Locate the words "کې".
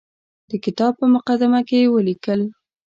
1.67-1.77